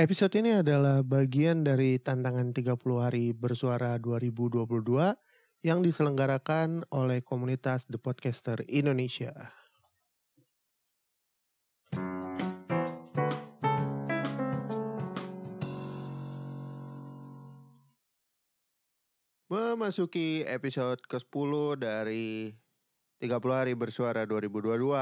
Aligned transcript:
Episode 0.00 0.40
ini 0.40 0.56
adalah 0.56 1.04
bagian 1.04 1.60
dari 1.60 2.00
tantangan 2.00 2.56
30 2.56 2.72
hari 3.04 3.36
bersuara 3.36 4.00
2022 4.00 4.64
yang 5.60 5.84
diselenggarakan 5.84 6.88
oleh 6.88 7.20
komunitas 7.20 7.84
The 7.84 8.00
Podcaster 8.00 8.64
Indonesia. 8.64 9.36
Memasuki 19.52 20.48
episode 20.48 21.04
ke-10 21.12 21.52
dari 21.76 22.56
30 23.20 23.36
hari 23.52 23.76
bersuara 23.76 24.24
2022, 24.24 24.96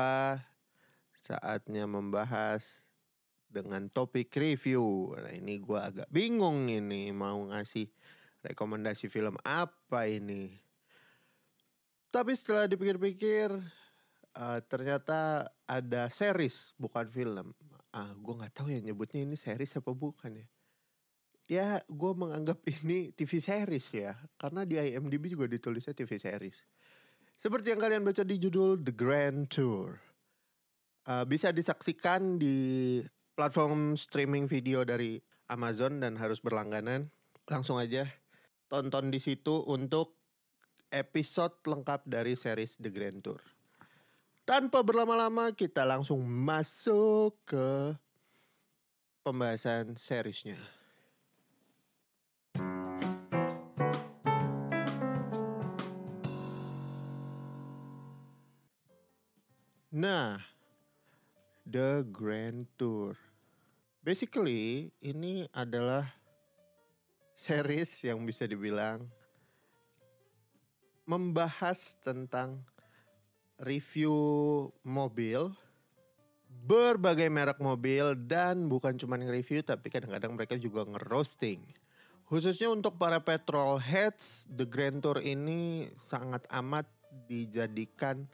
saatnya 1.14 1.86
membahas 1.86 2.87
dengan 3.48 3.88
topik 3.88 4.28
review. 4.36 5.16
Nah 5.16 5.32
ini 5.32 5.58
gue 5.58 5.80
agak 5.80 6.08
bingung 6.12 6.68
ini 6.68 7.10
mau 7.10 7.48
ngasih 7.48 7.88
rekomendasi 8.44 9.08
film 9.10 9.34
apa 9.42 10.06
ini. 10.06 10.52
Tapi 12.08 12.32
setelah 12.32 12.64
dipikir-pikir 12.68 13.52
uh, 14.36 14.60
ternyata 14.64 15.48
ada 15.64 16.08
series 16.08 16.72
bukan 16.76 17.08
film. 17.08 17.52
Ah 17.92 18.12
gue 18.12 18.34
nggak 18.36 18.54
tahu 18.54 18.68
ya 18.72 18.80
nyebutnya 18.80 19.24
ini 19.24 19.36
series 19.36 19.76
apa 19.76 19.92
bukan 19.92 20.44
ya. 20.44 20.46
Ya 21.48 21.68
gue 21.88 22.12
menganggap 22.12 22.60
ini 22.68 23.12
TV 23.16 23.40
series 23.40 23.88
ya 23.92 24.12
karena 24.36 24.68
di 24.68 24.76
IMDb 24.76 25.32
juga 25.32 25.48
ditulisnya 25.48 25.96
TV 25.96 26.20
series. 26.20 26.64
Seperti 27.38 27.72
yang 27.72 27.80
kalian 27.80 28.02
baca 28.04 28.26
di 28.26 28.36
judul 28.36 28.82
The 28.82 28.92
Grand 28.92 29.48
Tour. 29.48 29.96
Uh, 31.08 31.24
bisa 31.24 31.48
disaksikan 31.56 32.36
di 32.36 33.00
platform 33.38 33.94
streaming 33.94 34.50
video 34.50 34.82
dari 34.82 35.22
Amazon 35.46 36.02
dan 36.02 36.18
harus 36.18 36.42
berlangganan, 36.42 37.06
langsung 37.46 37.78
aja 37.78 38.10
tonton 38.66 39.14
di 39.14 39.22
situ 39.22 39.62
untuk 39.62 40.18
episode 40.90 41.54
lengkap 41.62 42.02
dari 42.02 42.34
series 42.34 42.82
The 42.82 42.90
Grand 42.90 43.22
Tour. 43.22 43.38
Tanpa 44.42 44.82
berlama-lama 44.82 45.54
kita 45.54 45.86
langsung 45.86 46.26
masuk 46.26 47.38
ke 47.46 47.94
pembahasan 49.22 49.94
seriesnya. 49.94 50.58
Nah, 59.94 60.42
The 61.68 62.02
Grand 62.08 62.64
Tour 62.80 63.27
Basically, 63.98 64.94
ini 65.02 65.50
adalah 65.50 66.06
series 67.34 67.90
yang 68.06 68.22
bisa 68.22 68.46
dibilang 68.46 69.06
membahas 71.08 71.98
tentang 72.02 72.62
review 73.58 74.14
mobil, 74.86 75.50
berbagai 76.46 77.26
merek 77.26 77.58
mobil 77.58 78.14
dan 78.14 78.70
bukan 78.70 78.94
cuma 78.94 79.18
review 79.18 79.66
tapi 79.66 79.90
kadang-kadang 79.90 80.34
mereka 80.34 80.54
juga 80.54 80.86
ngerosting. 80.86 81.62
Khususnya 82.28 82.68
untuk 82.68 83.00
para 83.00 83.18
petrol 83.24 83.80
heads, 83.80 84.44
The 84.52 84.68
Grand 84.68 85.00
Tour 85.00 85.18
ini 85.24 85.88
sangat 85.96 86.44
amat 86.52 86.84
dijadikan 87.24 88.28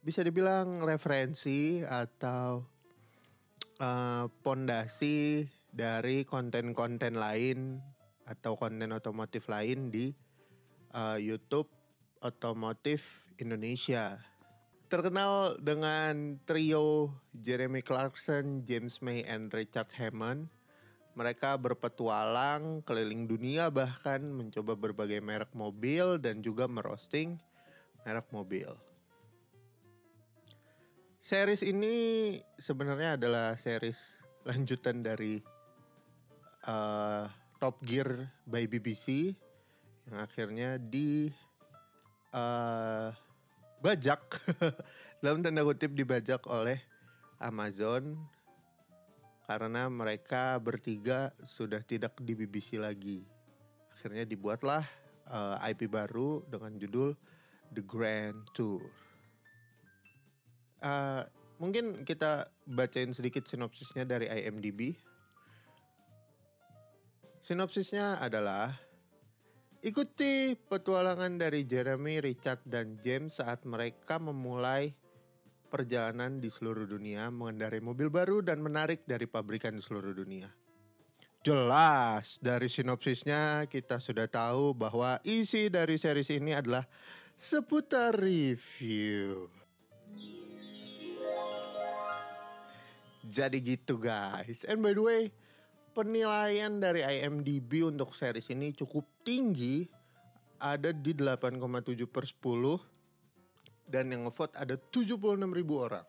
bisa 0.00 0.24
dibilang 0.24 0.80
referensi 0.80 1.82
atau 1.82 2.64
pondasi 4.44 5.44
uh, 5.44 5.48
dari 5.72 6.28
konten-konten 6.28 7.16
lain 7.16 7.80
atau 8.28 8.54
konten 8.54 8.92
otomotif 8.92 9.48
lain 9.48 9.88
di 9.88 10.12
uh, 10.92 11.16
YouTube 11.16 11.66
otomotif 12.20 13.26
Indonesia. 13.40 14.20
Terkenal 14.90 15.56
dengan 15.62 16.36
trio 16.44 17.14
Jeremy 17.32 17.80
Clarkson, 17.80 18.66
James 18.66 19.00
May, 19.00 19.22
and 19.24 19.48
Richard 19.54 19.88
Hammond. 19.96 20.50
Mereka 21.14 21.58
berpetualang 21.58 22.86
keliling 22.86 23.26
dunia 23.26 23.66
bahkan 23.70 24.22
mencoba 24.22 24.78
berbagai 24.78 25.18
merek 25.18 25.50
mobil 25.54 26.18
dan 26.22 26.38
juga 26.42 26.70
merosting 26.70 27.38
merek 28.06 28.26
mobil. 28.30 28.70
Series 31.20 31.60
ini 31.60 32.32
sebenarnya 32.56 33.20
adalah 33.20 33.52
series 33.52 34.24
lanjutan 34.40 35.04
dari 35.04 35.36
uh, 36.64 37.28
Top 37.60 37.76
Gear 37.84 38.24
by 38.48 38.64
BBC 38.64 39.36
yang 40.08 40.16
akhirnya 40.16 40.80
di 40.80 41.28
uh, 42.32 43.12
bajak 43.84 44.40
dalam 45.20 45.44
tanda 45.44 45.60
kutip 45.60 45.92
dibajak 45.92 46.40
oleh 46.48 46.80
Amazon 47.36 48.16
karena 49.44 49.92
mereka 49.92 50.56
bertiga 50.56 51.36
sudah 51.44 51.84
tidak 51.84 52.16
di 52.16 52.32
BBC 52.32 52.80
lagi. 52.80 53.20
Akhirnya 53.92 54.24
dibuatlah 54.24 54.88
uh, 55.28 55.60
IP 55.68 55.84
baru 55.84 56.40
dengan 56.48 56.80
judul 56.80 57.12
The 57.76 57.84
Grand 57.84 58.40
Tour 58.56 59.09
uh, 60.80 61.22
mungkin 61.60 62.02
kita 62.02 62.48
bacain 62.64 63.12
sedikit 63.12 63.46
sinopsisnya 63.46 64.08
dari 64.08 64.26
IMDb. 64.28 64.96
Sinopsisnya 67.40 68.20
adalah 68.20 68.76
ikuti 69.80 70.52
petualangan 70.56 71.40
dari 71.40 71.64
Jeremy, 71.64 72.20
Richard, 72.20 72.60
dan 72.68 73.00
James 73.00 73.40
saat 73.40 73.64
mereka 73.64 74.20
memulai 74.20 74.92
perjalanan 75.70 76.42
di 76.42 76.50
seluruh 76.50 76.84
dunia 76.84 77.30
mengendarai 77.30 77.78
mobil 77.80 78.10
baru 78.10 78.42
dan 78.42 78.60
menarik 78.60 79.06
dari 79.06 79.24
pabrikan 79.24 79.78
di 79.78 79.82
seluruh 79.84 80.12
dunia. 80.12 80.50
Jelas 81.40 82.36
dari 82.36 82.68
sinopsisnya 82.68 83.64
kita 83.64 83.96
sudah 83.96 84.28
tahu 84.28 84.76
bahwa 84.76 85.16
isi 85.24 85.72
dari 85.72 85.96
series 85.96 86.28
ini 86.36 86.52
adalah 86.52 86.84
seputar 87.40 88.12
review. 88.12 89.48
Jadi 93.30 93.62
gitu 93.62 94.02
guys. 94.02 94.66
And 94.66 94.82
by 94.82 94.90
the 94.90 95.04
way, 95.06 95.22
penilaian 95.94 96.82
dari 96.82 97.06
IMDb 97.06 97.86
untuk 97.86 98.10
series 98.18 98.50
ini 98.50 98.74
cukup 98.74 99.06
tinggi. 99.22 99.86
Ada 100.60 100.92
di 100.92 101.16
8,7 101.16 102.04
per 102.10 102.26
10. 102.26 103.88
Dan 103.88 104.12
yang 104.12 104.28
ngevote 104.28 104.58
ada 104.58 104.76
76 104.76 105.16
ribu 105.54 105.80
orang. 105.80 106.04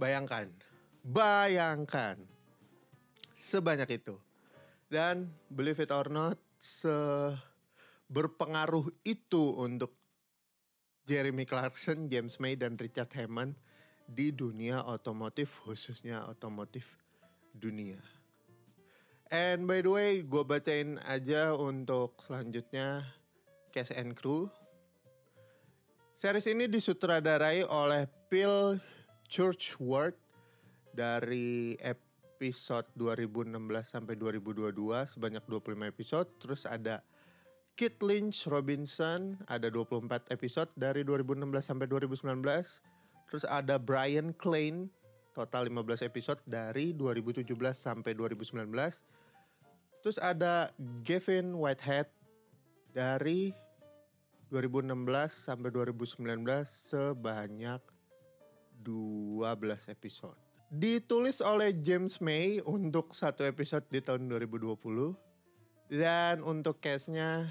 Bayangkan. 0.00 0.50
Bayangkan. 1.04 2.18
Sebanyak 3.38 4.02
itu. 4.02 4.18
Dan 4.88 5.30
believe 5.52 5.84
it 5.84 5.92
or 5.92 6.08
not, 6.08 6.40
se 6.58 6.90
berpengaruh 8.08 8.88
itu 9.04 9.52
untuk 9.60 9.92
Jeremy 11.04 11.44
Clarkson, 11.44 12.08
James 12.08 12.40
May, 12.40 12.56
dan 12.56 12.80
Richard 12.80 13.12
Hammond 13.12 13.54
di 14.08 14.32
dunia 14.32 14.80
otomotif 14.88 15.60
khususnya 15.68 16.24
otomotif 16.24 16.96
dunia. 17.52 18.00
And 19.28 19.68
by 19.68 19.84
the 19.84 19.92
way, 19.92 20.12
gue 20.24 20.40
bacain 20.40 20.96
aja 21.04 21.52
untuk 21.52 22.16
selanjutnya 22.24 23.04
Cast 23.68 23.92
and 23.92 24.16
Crew. 24.16 24.48
Series 26.16 26.48
ini 26.48 26.64
disutradarai 26.64 27.62
oleh 27.68 28.08
Phil 28.32 28.80
Churchward 29.28 30.16
dari 30.96 31.76
episode 31.84 32.88
2016 32.96 33.54
sampai 33.84 34.16
2022 34.16 34.72
sebanyak 35.12 35.44
25 35.44 35.92
episode. 35.92 36.28
Terus 36.40 36.64
ada 36.64 37.04
Kit 37.78 38.02
Lynch 38.02 38.50
Robinson 38.50 39.38
ada 39.46 39.70
24 39.70 40.34
episode 40.34 40.66
dari 40.74 41.06
2016 41.06 41.46
sampai 41.62 41.86
2019 41.86 42.34
Terus 43.28 43.44
ada 43.44 43.76
Brian 43.76 44.32
Klein 44.36 44.88
total 45.36 45.70
15 45.70 46.02
episode 46.08 46.40
dari 46.48 46.90
2017 46.96 47.46
sampai 47.76 48.16
2019. 48.16 48.66
Terus 50.02 50.18
ada 50.18 50.74
Gavin 51.06 51.54
Whitehead 51.54 52.10
dari 52.90 53.54
2016 54.50 54.96
sampai 55.28 55.68
2019 55.70 56.24
sebanyak 56.64 57.82
12 58.82 59.92
episode. 59.92 60.38
Ditulis 60.68 61.40
oleh 61.40 61.72
James 61.80 62.20
May 62.20 62.60
untuk 62.64 63.16
satu 63.16 63.44
episode 63.44 63.84
di 63.88 64.00
tahun 64.00 64.28
2020 64.28 64.76
dan 65.88 66.44
untuk 66.44 66.80
case-nya 66.84 67.48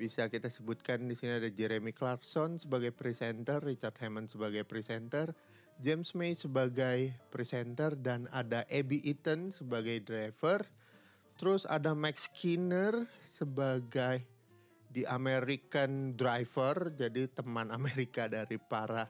bisa 0.00 0.32
kita 0.32 0.48
sebutkan 0.48 1.04
di 1.04 1.12
sini 1.12 1.36
ada 1.36 1.52
Jeremy 1.52 1.92
Clarkson 1.92 2.56
sebagai 2.56 2.88
presenter, 2.88 3.60
Richard 3.60 4.00
Hammond 4.00 4.32
sebagai 4.32 4.64
presenter, 4.64 5.36
James 5.76 6.16
May 6.16 6.32
sebagai 6.32 7.12
presenter 7.28 7.92
dan 8.00 8.24
ada 8.32 8.64
Abby 8.72 9.04
Eaton 9.04 9.52
sebagai 9.52 10.00
driver. 10.00 10.64
Terus 11.36 11.68
ada 11.68 11.92
Max 11.92 12.32
Skinner 12.32 13.04
sebagai 13.20 14.24
the 14.96 15.04
American 15.04 16.16
driver, 16.16 16.88
jadi 16.96 17.28
teman 17.28 17.68
Amerika 17.76 18.24
dari 18.24 18.56
para 18.56 19.04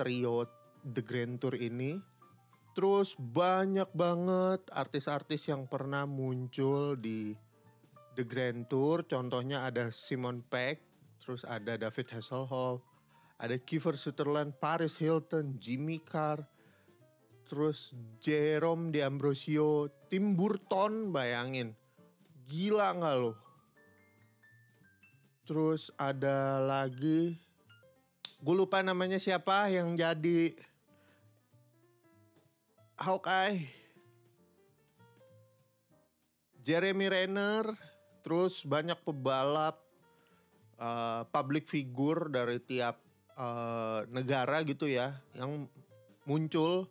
trio 0.00 0.48
The 0.80 1.04
Grand 1.04 1.36
Tour 1.44 1.60
ini. 1.60 2.00
Terus 2.72 3.12
banyak 3.20 3.92
banget 3.92 4.64
artis-artis 4.72 5.44
yang 5.52 5.68
pernah 5.68 6.08
muncul 6.08 6.96
di 6.96 7.36
The 8.14 8.24
Grand 8.24 8.68
Tour. 8.68 9.04
Contohnya 9.08 9.64
ada 9.68 9.88
Simon 9.88 10.44
Peck, 10.44 10.80
terus 11.22 11.44
ada 11.48 11.78
David 11.80 12.08
Hasselhoff, 12.12 12.84
ada 13.40 13.56
Kiefer 13.56 13.96
Sutherland, 13.96 14.54
Paris 14.60 15.00
Hilton, 15.00 15.56
Jimmy 15.56 16.02
Carr, 16.02 16.44
terus 17.48 17.92
Jerome 18.20 18.92
D'Ambrosio, 18.92 19.88
Tim 20.12 20.36
Burton, 20.36 21.12
bayangin. 21.12 21.76
Gila 22.48 22.96
nggak 22.96 23.16
lo? 23.16 23.32
Terus 25.42 25.90
ada 25.98 26.62
lagi, 26.62 27.34
gue 28.38 28.54
lupa 28.54 28.78
namanya 28.80 29.18
siapa 29.18 29.68
yang 29.68 29.98
jadi 29.98 30.54
Hawkeye. 32.94 33.66
Jeremy 36.62 37.10
Renner, 37.10 37.74
terus 38.22 38.62
banyak 38.62 38.96
pebalap, 39.02 39.82
uh, 40.78 41.26
public 41.28 41.68
figure 41.68 42.30
dari 42.30 42.62
tiap 42.62 43.02
uh, 43.36 44.06
negara 44.08 44.62
gitu 44.62 44.88
ya 44.88 45.18
yang 45.34 45.66
muncul 46.26 46.86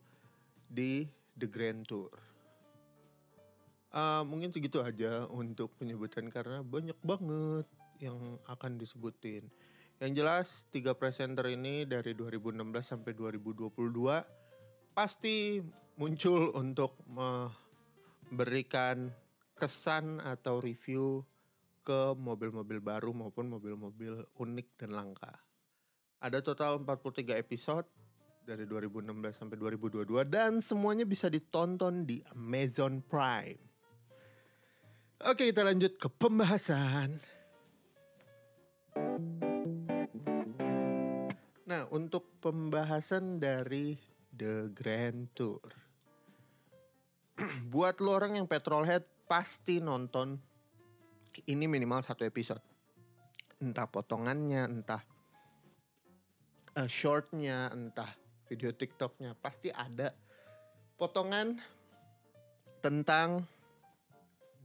di 0.68 1.08
The 1.36 1.48
Grand 1.48 1.88
Tour. 1.88 2.12
Uh, 3.92 4.24
mungkin 4.24 4.56
segitu 4.56 4.80
aja 4.80 5.28
untuk 5.28 5.76
penyebutan 5.76 6.32
karena 6.32 6.64
banyak 6.64 6.96
banget 7.04 7.68
yang 8.00 8.40
akan 8.48 8.80
disebutin. 8.80 9.52
Yang 10.00 10.12
jelas 10.16 10.64
tiga 10.72 10.96
presenter 10.96 11.44
ini 11.52 11.84
dari 11.84 12.16
2016 12.16 12.56
sampai 12.82 13.12
2022 13.14 13.68
pasti 14.96 15.60
muncul 16.00 16.56
untuk 16.56 16.96
memberikan 17.06 19.12
kesan 19.62 20.18
atau 20.18 20.58
review 20.58 21.22
ke 21.86 22.18
mobil-mobil 22.18 22.82
baru 22.82 23.14
maupun 23.14 23.46
mobil-mobil 23.46 24.26
unik 24.42 24.68
dan 24.82 24.98
langka. 24.98 25.38
Ada 26.18 26.42
total 26.42 26.82
43 26.82 27.38
episode 27.38 27.86
dari 28.42 28.66
2016 28.66 29.38
sampai 29.38 29.58
2022 29.62 30.26
dan 30.26 30.66
semuanya 30.66 31.06
bisa 31.06 31.30
ditonton 31.30 32.10
di 32.10 32.26
Amazon 32.34 33.06
Prime. 33.06 33.62
Oke, 35.30 35.54
kita 35.54 35.62
lanjut 35.62 36.02
ke 36.02 36.10
pembahasan. 36.10 37.22
Nah, 41.70 41.86
untuk 41.94 42.42
pembahasan 42.42 43.38
dari 43.38 43.94
The 44.34 44.74
Grand 44.74 45.30
Tour. 45.38 45.62
Buat 47.74 48.02
lo 48.02 48.18
orang 48.18 48.42
yang 48.42 48.50
petrolhead 48.50 49.06
pasti 49.32 49.80
nonton 49.80 50.36
ini 51.48 51.64
minimal 51.64 52.04
satu 52.04 52.28
episode. 52.28 52.60
Entah 53.64 53.88
potongannya, 53.88 54.68
entah 54.68 55.00
uh, 56.76 56.90
shortnya 56.92 57.72
entah 57.72 58.12
video 58.52 58.76
TikToknya 58.76 59.40
pasti 59.40 59.72
ada 59.72 60.12
potongan 61.00 61.56
tentang 62.84 63.48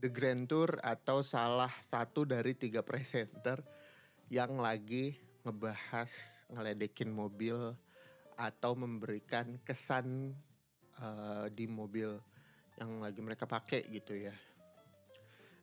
The 0.03 0.11
Grand 0.11 0.43
Tour 0.51 0.83
atau 0.83 1.23
salah 1.23 1.71
satu 1.79 2.27
dari 2.27 2.51
tiga 2.51 2.83
presenter 2.83 3.63
yang 4.27 4.59
lagi 4.59 5.15
ngebahas 5.47 6.11
ngeledekin 6.51 7.07
mobil 7.07 7.55
atau 8.35 8.75
memberikan 8.75 9.63
kesan 9.63 10.35
uh, 10.99 11.47
di 11.47 11.71
mobil 11.71 12.19
yang 12.75 12.99
lagi 12.99 13.23
mereka 13.23 13.47
pakai 13.47 13.87
gitu 13.87 14.11
ya. 14.11 14.35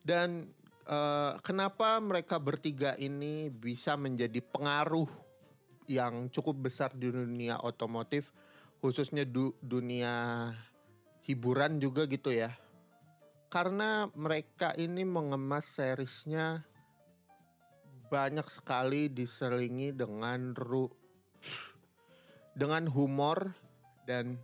Dan 0.05 0.53
uh, 0.85 1.41
kenapa 1.41 1.97
mereka 1.99 2.37
bertiga 2.37 2.93
ini 3.01 3.49
bisa 3.49 3.97
menjadi 3.97 4.45
pengaruh 4.45 5.09
yang 5.89 6.29
cukup 6.33 6.69
besar 6.69 6.93
di 6.97 7.13
dunia 7.13 7.61
otomotif 7.61 8.33
khususnya 8.81 9.25
du 9.25 9.53
dunia 9.61 10.49
hiburan 11.25 11.77
juga 11.81 12.09
gitu 12.09 12.33
ya 12.33 12.53
karena 13.53 14.09
mereka 14.17 14.73
ini 14.81 15.05
mengemas 15.05 15.69
seriesnya 15.77 16.65
banyak 18.09 18.45
sekali 18.51 19.13
diselingi 19.13 19.95
dengan 19.95 20.53
ru 20.57 20.91
dengan 22.55 22.91
humor 22.91 23.55
dan 24.05 24.39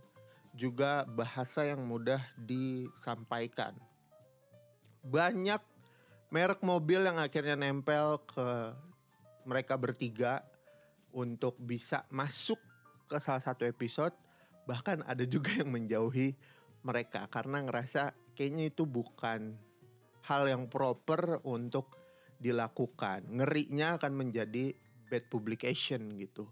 juga 0.55 1.07
bahasa 1.07 1.63
yang 1.63 1.87
mudah 1.87 2.19
disampaikan. 2.35 3.75
Banyak 5.01 5.61
merek 6.31 6.61
mobil 6.63 7.03
yang 7.03 7.17
akhirnya 7.19 7.59
nempel 7.59 8.21
ke 8.29 8.75
mereka 9.43 9.75
bertiga 9.75 10.45
untuk 11.11 11.57
bisa 11.59 12.07
masuk 12.07 12.57
ke 13.09 13.19
salah 13.19 13.43
satu 13.43 13.67
episode 13.67 14.15
bahkan 14.69 15.03
ada 15.03 15.25
juga 15.27 15.51
yang 15.51 15.73
menjauhi 15.73 16.37
mereka 16.85 17.27
karena 17.27 17.59
ngerasa 17.65 18.15
kayaknya 18.37 18.71
itu 18.71 18.87
bukan 18.87 19.57
hal 20.25 20.47
yang 20.47 20.69
proper 20.69 21.41
untuk 21.43 21.97
dilakukan. 22.41 23.25
Ngerinya 23.29 24.01
akan 24.01 24.13
menjadi 24.15 24.73
bad 25.11 25.27
publication 25.29 26.09
gitu. 26.17 26.49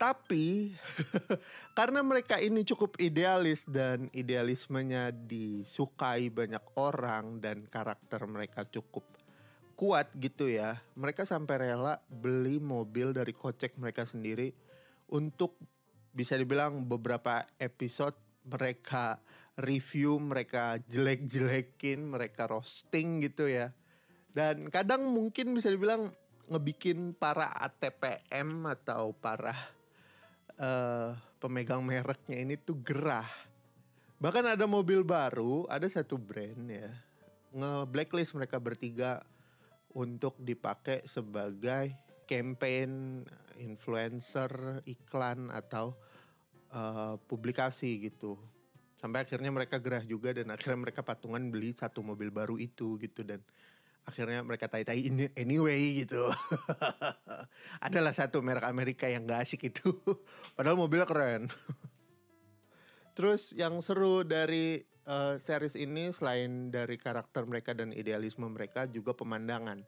Tapi 0.00 0.72
karena 1.78 2.00
mereka 2.00 2.40
ini 2.40 2.64
cukup 2.64 2.96
idealis 2.96 3.68
dan 3.68 4.08
idealismenya 4.16 5.12
disukai 5.12 6.32
banyak 6.32 6.64
orang 6.80 7.36
dan 7.44 7.68
karakter 7.68 8.24
mereka 8.24 8.64
cukup 8.64 9.04
kuat 9.76 10.08
gitu 10.16 10.48
ya. 10.48 10.80
Mereka 10.96 11.28
sampai 11.28 11.68
rela 11.68 12.00
beli 12.08 12.56
mobil 12.56 13.12
dari 13.12 13.36
kocek 13.36 13.76
mereka 13.76 14.08
sendiri 14.08 14.56
untuk 15.12 15.60
bisa 16.16 16.32
dibilang 16.40 16.88
beberapa 16.88 17.44
episode 17.60 18.16
mereka 18.48 19.20
review, 19.60 20.16
mereka 20.16 20.80
jelek-jelekin, 20.88 22.08
mereka 22.08 22.48
roasting 22.48 23.20
gitu 23.20 23.52
ya. 23.52 23.76
Dan 24.32 24.72
kadang 24.72 25.12
mungkin 25.12 25.52
bisa 25.52 25.68
dibilang 25.68 26.08
ngebikin 26.48 27.14
para 27.14 27.52
ATPM 27.68 28.64
atau 28.66 29.12
para 29.14 29.79
uh, 30.60 31.16
pemegang 31.40 31.80
mereknya 31.80 32.36
ini 32.36 32.60
tuh 32.60 32.76
gerah. 32.84 33.28
Bahkan 34.20 34.52
ada 34.54 34.68
mobil 34.68 35.00
baru, 35.00 35.64
ada 35.72 35.88
satu 35.88 36.20
brand 36.20 36.68
ya, 36.68 36.92
nge-blacklist 37.56 38.36
mereka 38.36 38.60
bertiga 38.60 39.24
untuk 39.96 40.36
dipakai 40.36 41.02
sebagai 41.08 41.96
campaign 42.28 43.24
influencer 43.58 44.84
iklan 44.86 45.50
atau 45.50 45.96
uh, 46.70 47.18
publikasi 47.26 48.06
gitu 48.06 48.38
sampai 49.00 49.24
akhirnya 49.24 49.48
mereka 49.48 49.80
gerah 49.80 50.04
juga 50.04 50.36
dan 50.36 50.52
akhirnya 50.52 50.84
mereka 50.84 51.00
patungan 51.00 51.40
beli 51.48 51.72
satu 51.72 52.04
mobil 52.04 52.28
baru 52.28 52.60
itu 52.60 53.00
gitu 53.00 53.24
dan 53.24 53.40
akhirnya 54.08 54.40
mereka 54.42 54.66
tai-tai 54.66 55.06
ini 55.06 55.28
anyway 55.36 56.02
gitu 56.04 56.30
adalah 57.86 58.12
satu 58.16 58.40
merek 58.40 58.66
Amerika 58.66 59.06
yang 59.06 59.28
gak 59.28 59.46
asik 59.48 59.70
itu 59.70 59.96
padahal 60.56 60.80
mobilnya 60.80 61.06
keren 61.06 61.48
terus 63.18 63.52
yang 63.52 63.78
seru 63.84 64.24
dari 64.24 64.90
uh, 65.10 65.34
series 65.36 65.74
ini 65.74 66.14
selain 66.14 66.70
dari 66.70 66.94
karakter 66.94 67.42
mereka 67.46 67.74
dan 67.74 67.90
idealisme 67.90 68.46
mereka 68.46 68.86
juga 68.86 69.10
pemandangan. 69.16 69.82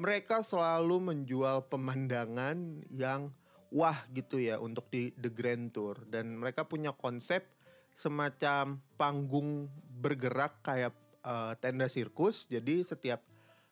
Mereka 0.00 0.46
selalu 0.46 1.12
menjual 1.12 1.68
pemandangan 1.68 2.86
yang 2.88 3.34
wah 3.68 4.00
gitu 4.16 4.40
ya 4.40 4.56
untuk 4.56 4.88
di 4.88 5.12
The 5.18 5.28
Grand 5.28 5.70
Tour 5.74 6.08
dan 6.08 6.40
mereka 6.40 6.64
punya 6.64 6.96
konsep 6.96 7.44
semacam 7.92 8.80
panggung 8.96 9.68
bergerak 10.00 10.64
kayak 10.64 10.96
uh, 11.20 11.52
tenda 11.60 11.84
sirkus. 11.90 12.48
Jadi 12.48 12.80
setiap 12.80 13.20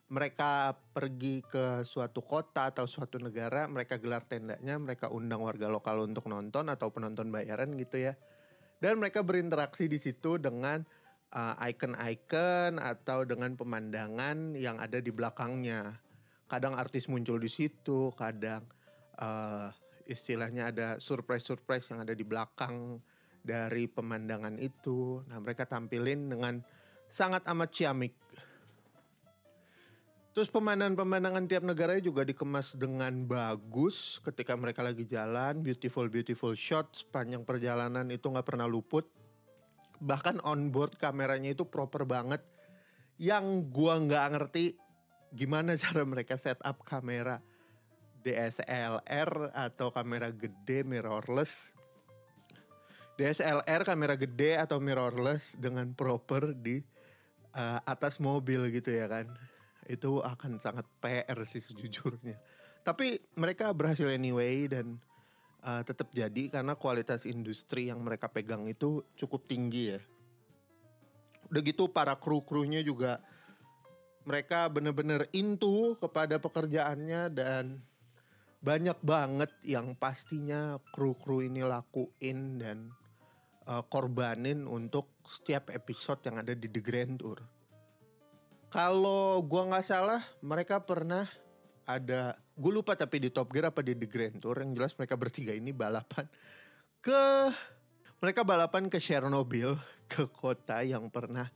mereka 0.09 0.73
pergi 0.73 1.45
ke 1.45 1.85
suatu 1.85 2.25
kota 2.25 2.73
atau 2.73 2.89
suatu 2.89 3.21
negara, 3.21 3.69
mereka 3.69 4.01
gelar 4.01 4.25
tendanya, 4.25 4.81
mereka 4.81 5.13
undang 5.13 5.45
warga 5.45 5.69
lokal 5.69 6.01
untuk 6.09 6.25
nonton 6.25 6.65
atau 6.65 6.89
penonton 6.89 7.29
bayaran 7.29 7.77
gitu 7.77 8.09
ya. 8.09 8.17
Dan 8.81 8.97
mereka 8.97 9.21
berinteraksi 9.21 9.85
di 9.85 10.01
situ 10.01 10.41
dengan 10.41 10.81
uh, 11.35 11.55
icon-icon 11.61 12.81
atau 12.81 13.21
dengan 13.21 13.53
pemandangan 13.53 14.57
yang 14.57 14.81
ada 14.81 14.97
di 14.97 15.13
belakangnya. 15.13 16.01
Kadang 16.49 16.73
artis 16.73 17.05
muncul 17.05 17.37
di 17.37 17.51
situ, 17.51 18.09
kadang 18.17 18.65
uh, 19.21 19.69
istilahnya 20.09 20.73
ada 20.73 20.87
surprise-surprise 20.97 21.93
yang 21.93 22.01
ada 22.01 22.17
di 22.17 22.25
belakang 22.25 22.97
dari 23.45 23.85
pemandangan 23.85 24.57
itu. 24.57 25.21
Nah, 25.29 25.37
mereka 25.37 25.69
tampilin 25.69 26.33
dengan 26.33 26.57
sangat 27.09 27.45
amat 27.49 27.69
ciamik. 27.73 28.13
Terus 30.39 30.55
pemandangan-pemandangan 30.55 31.51
tiap 31.51 31.67
negara 31.67 31.99
juga 31.99 32.23
dikemas 32.23 32.71
dengan 32.79 33.11
bagus 33.27 34.23
ketika 34.23 34.55
mereka 34.55 34.79
lagi 34.79 35.03
jalan, 35.03 35.59
beautiful 35.59 36.07
beautiful 36.07 36.55
shots 36.55 37.03
sepanjang 37.03 37.43
perjalanan 37.43 38.07
itu 38.07 38.23
nggak 38.23 38.47
pernah 38.47 38.63
luput. 38.63 39.03
Bahkan 39.99 40.39
on 40.47 40.71
board 40.71 40.95
kameranya 40.95 41.51
itu 41.51 41.67
proper 41.67 42.07
banget. 42.07 42.39
Yang 43.19 43.67
gua 43.67 43.99
nggak 43.99 44.25
ngerti 44.31 44.79
gimana 45.35 45.75
cara 45.83 46.07
mereka 46.07 46.39
set 46.39 46.63
up 46.63 46.87
kamera 46.87 47.43
DSLR 48.23 49.51
atau 49.51 49.91
kamera 49.91 50.31
gede 50.31 50.87
mirrorless. 50.87 51.75
DSLR 53.19 53.83
kamera 53.83 54.15
gede 54.15 54.55
atau 54.55 54.79
mirrorless 54.79 55.59
dengan 55.59 55.91
proper 55.91 56.55
di 56.55 56.79
uh, 57.59 57.83
atas 57.83 58.23
mobil 58.23 58.71
gitu 58.71 58.95
ya 58.95 59.11
kan. 59.11 59.27
Itu 59.89 60.21
akan 60.21 60.61
sangat 60.61 60.85
PR 61.01 61.39
sih 61.49 61.59
sejujurnya. 61.65 62.37
Tapi 62.85 63.17
mereka 63.35 63.73
berhasil 63.73 64.05
anyway 64.05 64.69
dan 64.69 65.01
uh, 65.65 65.81
tetap 65.81 66.13
jadi 66.13 66.53
karena 66.53 66.77
kualitas 66.77 67.25
industri 67.25 67.89
yang 67.89 68.05
mereka 68.05 68.29
pegang 68.29 68.69
itu 68.69 69.01
cukup 69.17 69.49
tinggi 69.49 69.97
ya. 69.97 70.01
Udah 71.49 71.61
gitu 71.65 71.89
para 71.89 72.13
kru-krunya 72.15 72.85
juga 72.85 73.19
mereka 74.29 74.69
bener-bener 74.69 75.25
into 75.33 75.97
kepada 75.97 76.37
pekerjaannya 76.37 77.21
dan 77.33 77.81
banyak 78.59 78.99
banget 79.01 79.51
yang 79.63 79.95
pastinya 79.95 80.77
kru-kru 80.91 81.47
ini 81.47 81.63
lakuin 81.63 82.59
dan 82.59 82.77
uh, 83.65 83.81
korbanin 83.87 84.67
untuk 84.67 85.09
setiap 85.23 85.71
episode 85.71 86.19
yang 86.27 86.43
ada 86.43 86.51
di 86.51 86.67
The 86.67 86.81
Grand 86.83 87.15
Tour. 87.17 87.39
Kalau 88.69 89.41
gua 89.41 89.65
nggak 89.65 89.85
salah, 89.85 90.21
mereka 90.45 90.77
pernah 90.85 91.25
ada, 91.89 92.37
gue 92.53 92.69
lupa 92.69 92.93
tapi 92.93 93.17
di 93.17 93.33
Top 93.33 93.49
Gear 93.49 93.73
apa 93.73 93.81
di 93.81 93.97
The 93.97 94.05
Grand 94.05 94.37
Tour 94.37 94.61
yang 94.61 94.77
jelas 94.77 94.93
mereka 94.93 95.17
bertiga 95.17 95.57
ini 95.57 95.73
balapan 95.73 96.29
ke 97.01 97.49
mereka 98.21 98.45
balapan 98.45 98.85
ke 98.93 99.01
Chernobyl 99.01 99.73
ke 100.11 100.29
kota 100.29 100.85
yang 100.85 101.09
pernah 101.09 101.49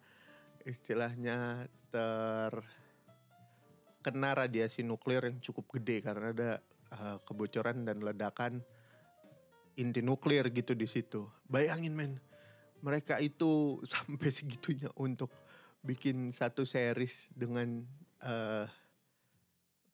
istilahnya 0.66 1.70
terkena 1.94 2.66
radiasi 4.34 4.82
nuklir 4.82 5.22
yang 5.30 5.38
cukup 5.38 5.70
gede 5.78 6.02
karena 6.02 6.34
ada 6.34 6.66
uh, 6.98 7.22
kebocoran 7.28 7.86
dan 7.86 8.02
ledakan 8.02 8.66
inti 9.78 10.02
nuklir 10.02 10.50
gitu 10.50 10.74
di 10.74 10.90
situ. 10.90 11.30
Bayangin 11.46 11.94
men, 11.94 12.18
mereka 12.82 13.22
itu 13.22 13.78
sampai 13.92 14.34
segitunya 14.34 14.90
untuk 14.98 15.30
bikin 15.84 16.32
satu 16.32 16.64
series 16.64 17.28
dengan 17.36 17.84
uh, 18.24 18.66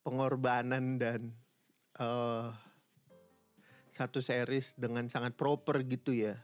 pengorbanan 0.06 0.96
dan 0.96 1.34
uh, 1.98 2.54
satu 3.90 4.22
series 4.22 4.72
dengan 4.78 5.10
sangat 5.10 5.34
proper 5.34 5.82
gitu 5.84 6.14
ya. 6.14 6.38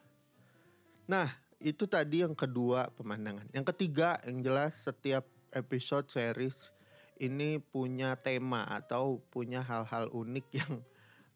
Nah, 1.07 1.31
itu 1.63 1.87
tadi 1.87 2.27
yang 2.27 2.35
kedua 2.35 2.91
pemandangan. 2.93 3.49
Yang 3.55 3.73
ketiga 3.73 4.19
yang 4.27 4.43
jelas 4.43 4.77
setiap 4.83 5.25
episode 5.55 6.11
series 6.11 6.75
ini 7.17 7.63
punya 7.63 8.19
tema 8.19 8.67
atau 8.69 9.25
punya 9.33 9.65
hal-hal 9.65 10.13
unik 10.13 10.47
yang 10.53 10.85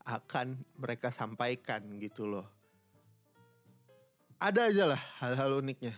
akan 0.05 0.61
mereka 0.77 1.09
sampaikan 1.15 1.97
gitu 2.03 2.27
loh. 2.29 2.45
Ada 4.41 4.73
aja 4.73 4.85
lah 4.97 5.03
hal-hal 5.23 5.61
uniknya. 5.63 5.95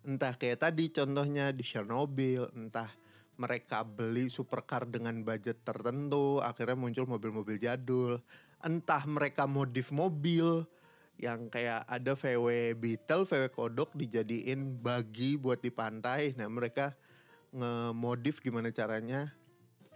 Entah 0.00 0.32
kayak 0.32 0.64
tadi 0.64 0.88
contohnya 0.88 1.52
di 1.52 1.60
Chernobyl, 1.60 2.48
entah 2.56 2.88
mereka 3.36 3.84
beli 3.84 4.28
supercar 4.32 4.88
dengan 4.88 5.20
budget 5.24 5.64
tertentu, 5.64 6.40
akhirnya 6.40 6.76
muncul 6.76 7.04
mobil-mobil 7.08 7.56
jadul. 7.60 8.20
Entah 8.60 9.04
mereka 9.08 9.48
modif 9.48 9.88
mobil 9.92 10.64
yang 11.20 11.52
kayak 11.52 11.84
ada 11.84 12.16
VW 12.16 12.72
Beetle, 12.76 13.28
VW 13.28 13.52
Kodok 13.52 13.92
dijadiin 13.92 14.80
bagi 14.80 15.36
buat 15.36 15.60
di 15.60 15.72
pantai. 15.72 16.32
Nah 16.36 16.48
mereka 16.48 16.96
ngemodif 17.52 18.40
gimana 18.40 18.72
caranya 18.72 19.32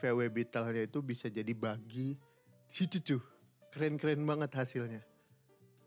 VW 0.01 0.29
Beetle-nya 0.29 0.85
itu 0.85 1.01
bisa 1.01 1.33
jadi 1.33 1.53
bagi 1.57 2.19
situ 2.69 3.01
tuh 3.01 3.23
keren-keren 3.71 4.21
banget 4.27 4.51
hasilnya 4.53 5.14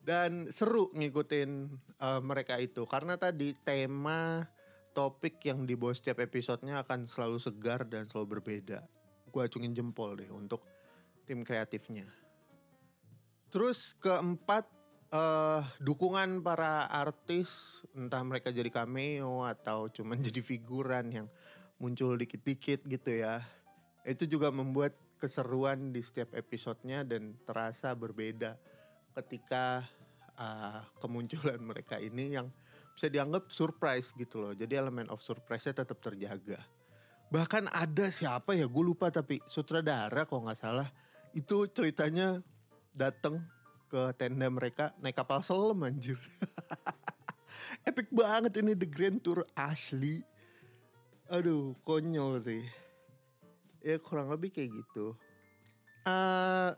dan 0.07 0.47
seru 0.55 0.87
ngikutin 0.95 1.67
uh, 1.99 2.23
mereka 2.23 2.55
itu. 2.63 2.87
Karena 2.87 3.19
tadi 3.19 3.51
tema 3.59 4.47
topik 4.95 5.43
yang 5.43 5.67
dibawa 5.67 5.91
setiap 5.91 6.23
episodenya 6.23 6.79
akan 6.79 7.11
selalu 7.11 7.43
segar 7.43 7.83
dan 7.83 8.07
selalu 8.07 8.39
berbeda. 8.39 8.87
Gue 9.27 9.43
acungin 9.43 9.75
jempol 9.75 10.15
deh 10.15 10.31
untuk 10.31 10.63
tim 11.27 11.43
kreatifnya. 11.43 12.07
Terus 13.51 13.99
keempat 13.99 14.71
uh, 15.11 15.67
dukungan 15.83 16.39
para 16.39 16.87
artis 16.87 17.83
entah 17.91 18.23
mereka 18.23 18.55
jadi 18.55 18.71
cameo 18.71 19.43
atau 19.43 19.91
cuman 19.91 20.23
jadi 20.31 20.39
figuran 20.39 21.11
yang 21.11 21.27
muncul 21.83 22.15
dikit-dikit 22.15 22.87
gitu 22.87 23.11
ya. 23.11 23.43
Itu 24.07 24.23
juga 24.23 24.55
membuat 24.55 24.95
keseruan 25.19 25.91
di 25.91 25.99
setiap 25.99 26.31
episodenya 26.31 27.03
dan 27.03 27.35
terasa 27.43 27.91
berbeda 27.91 28.55
ketika 29.17 29.81
uh, 30.37 30.81
kemunculan 31.01 31.59
mereka 31.59 31.99
ini 31.99 32.37
yang 32.37 32.47
bisa 32.93 33.09
dianggap 33.11 33.49
surprise 33.53 34.13
gitu 34.17 34.41
loh. 34.41 34.53
Jadi 34.57 34.73
elemen 34.73 35.09
of 35.13 35.21
surprise-nya 35.21 35.85
tetap 35.85 36.01
terjaga. 36.01 36.61
Bahkan 37.27 37.69
ada 37.69 38.07
siapa 38.07 38.55
ya 38.55 38.65
gue 38.65 38.83
lupa 38.85 39.11
tapi 39.11 39.43
sutradara 39.45 40.23
kalau 40.23 40.47
nggak 40.47 40.57
salah 40.57 40.87
itu 41.35 41.67
ceritanya 41.69 42.39
datang 42.95 43.43
ke 43.91 44.15
tenda 44.15 44.47
mereka 44.47 44.95
naik 45.03 45.19
kapal 45.19 45.43
selam 45.43 45.83
anjir. 45.83 46.17
Epic 47.87 48.07
banget 48.11 48.63
ini 48.63 48.73
The 48.73 48.87
Grand 48.87 49.19
Tour 49.19 49.43
asli 49.53 50.23
aduh 51.27 51.75
konyol 51.83 52.39
sih 52.39 52.63
ya 53.83 53.99
kurang 53.99 54.31
lebih 54.31 54.55
kayak 54.55 54.71
gitu 54.71 55.11
uh, 56.07 56.71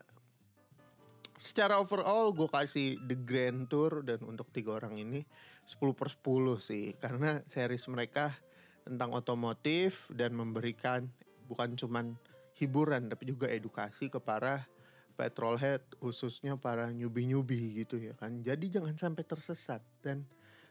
secara 1.40 1.80
overall 1.80 2.36
gue 2.36 2.52
kasih 2.52 3.00
The 3.08 3.16
Grand 3.16 3.72
Tour 3.72 4.04
dan 4.04 4.20
untuk 4.28 4.52
tiga 4.52 4.76
orang 4.76 5.00
ini 5.00 5.24
10 5.64 5.80
per 5.96 6.12
10 6.12 6.60
sih 6.60 6.92
karena 7.00 7.40
series 7.48 7.88
mereka 7.88 8.36
tentang 8.84 9.16
otomotif 9.16 10.12
dan 10.12 10.36
memberikan 10.36 11.08
bukan 11.48 11.80
cuman 11.80 12.20
hiburan 12.60 13.08
tapi 13.08 13.32
juga 13.32 13.48
edukasi 13.48 14.12
ke 14.12 14.20
para 14.20 14.68
petrolhead 15.16 15.80
khususnya 16.04 16.60
para 16.60 16.92
nyubi-nyubi 16.92 17.88
gitu 17.88 17.96
ya 17.96 18.12
kan 18.20 18.44
jadi 18.44 18.80
jangan 18.80 19.00
sampai 19.00 19.24
tersesat 19.24 19.80
dan 20.04 20.28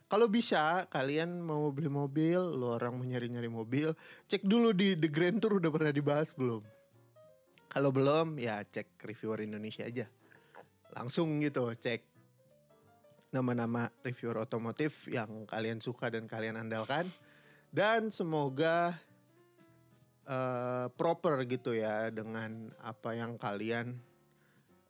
kalau 0.08 0.24
bisa 0.24 0.88
kalian 0.88 1.44
mau 1.44 1.68
beli 1.68 1.92
mobil, 1.92 2.40
lo 2.40 2.80
orang 2.80 2.96
mau 2.96 3.04
nyari-nyari 3.04 3.52
mobil, 3.52 3.92
cek 4.24 4.40
dulu 4.40 4.72
di 4.72 4.96
The 4.96 5.12
Grand 5.12 5.36
Tour 5.36 5.60
udah 5.60 5.68
pernah 5.68 5.92
dibahas 5.92 6.32
belum? 6.32 6.64
Kalau 7.68 7.92
belum 7.92 8.40
ya 8.40 8.64
cek 8.64 9.04
reviewer 9.04 9.44
Indonesia 9.44 9.84
aja. 9.84 10.08
Langsung 10.92 11.40
gitu 11.44 11.72
cek 11.72 12.04
nama-nama 13.28 13.92
reviewer 14.00 14.40
otomotif 14.40 15.04
yang 15.12 15.44
kalian 15.44 15.84
suka 15.84 16.08
dan 16.08 16.24
kalian 16.24 16.56
andalkan. 16.56 17.12
Dan 17.68 18.08
semoga 18.08 18.96
uh, 20.24 20.88
proper 20.96 21.44
gitu 21.44 21.76
ya 21.76 22.08
dengan 22.08 22.72
apa 22.80 23.12
yang 23.12 23.36
kalian 23.36 24.00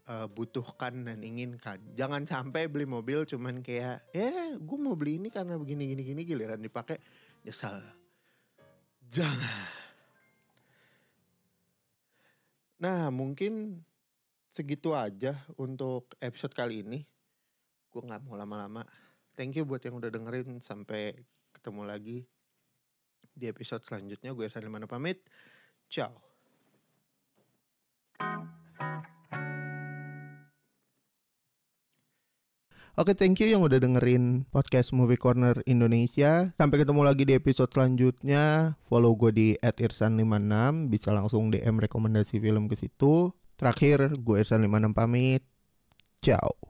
uh, 0.06 0.26
butuhkan 0.30 1.02
dan 1.02 1.18
inginkan. 1.22 1.82
Jangan 1.98 2.22
sampai 2.24 2.70
beli 2.70 2.86
mobil 2.86 3.26
cuman 3.26 3.60
kayak, 3.66 4.06
ya 4.14 4.54
gue 4.54 4.78
mau 4.78 4.94
beli 4.94 5.18
ini 5.18 5.28
karena 5.28 5.58
begini 5.58 5.90
gini 5.90 6.02
gini 6.06 6.22
giliran 6.22 6.62
dipakai 6.62 7.02
nyesal. 7.42 7.82
Jangan. 9.10 9.74
Nah 12.78 13.10
mungkin 13.10 13.82
segitu 14.58 14.90
aja 14.90 15.38
untuk 15.54 16.18
episode 16.18 16.50
kali 16.50 16.82
ini. 16.82 17.06
Gue 17.94 18.02
nggak 18.02 18.26
mau 18.26 18.34
lama-lama. 18.34 18.82
Thank 19.38 19.54
you 19.54 19.62
buat 19.62 19.78
yang 19.86 20.02
udah 20.02 20.10
dengerin 20.10 20.58
sampai 20.58 21.14
ketemu 21.54 21.86
lagi 21.86 22.26
di 23.38 23.46
episode 23.46 23.86
selanjutnya. 23.86 24.34
Gue 24.34 24.50
Irsan 24.50 24.66
Limana 24.66 24.90
pamit. 24.90 25.22
Ciao. 25.86 26.10
Oke, 32.98 33.14
thank 33.14 33.38
you 33.38 33.46
yang 33.46 33.62
udah 33.62 33.78
dengerin 33.78 34.42
podcast 34.50 34.90
Movie 34.90 35.22
Corner 35.22 35.54
Indonesia. 35.70 36.50
Sampai 36.58 36.82
ketemu 36.82 37.06
lagi 37.06 37.22
di 37.22 37.38
episode 37.38 37.70
selanjutnya. 37.70 38.74
Follow 38.90 39.14
gue 39.14 39.30
di 39.30 39.48
@irsan56, 39.62 40.90
bisa 40.90 41.14
langsung 41.14 41.54
DM 41.54 41.78
rekomendasi 41.78 42.42
film 42.42 42.66
ke 42.66 42.74
situ. 42.74 43.30
Terakhir, 43.58 44.14
gue 44.22 44.38
Irsan56 44.38 44.94
pamit. 44.94 45.42
Ciao. 46.22 46.67